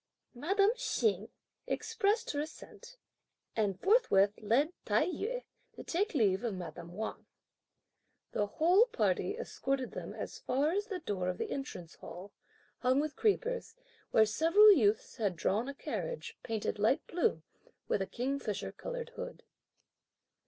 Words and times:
Madame 0.33 0.71
Hsing 0.75 1.29
expressed 1.67 2.31
her 2.31 2.39
assent, 2.39 2.97
and 3.55 3.79
forthwith 3.79 4.33
led 4.41 4.73
Tai 4.83 5.05
yü 5.05 5.43
to 5.75 5.83
take 5.83 6.15
leave 6.15 6.43
of 6.43 6.55
madame 6.55 6.93
Wang. 6.95 7.27
The 8.31 8.47
whole 8.47 8.87
party 8.87 9.37
escorted 9.37 9.91
them 9.91 10.15
as 10.15 10.39
far 10.39 10.71
as 10.71 10.87
the 10.87 10.97
door 10.97 11.27
of 11.29 11.37
the 11.37 11.51
Entrance 11.51 11.93
Hall, 11.97 12.31
hung 12.79 12.99
with 12.99 13.15
creepers, 13.15 13.75
where 14.09 14.25
several 14.25 14.71
youths 14.71 15.17
had 15.17 15.35
drawn 15.35 15.69
a 15.69 15.75
carriage, 15.75 16.35
painted 16.41 16.79
light 16.79 17.05
blue, 17.05 17.43
with 17.87 18.01
a 18.01 18.07
kingfisher 18.07 18.71
coloured 18.71 19.09
hood. 19.09 19.43